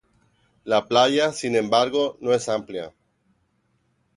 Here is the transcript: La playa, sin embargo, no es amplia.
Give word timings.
La 0.63 0.87
playa, 0.87 1.31
sin 1.31 1.55
embargo, 1.55 2.17
no 2.21 2.33
es 2.33 2.49
amplia. 2.49 2.91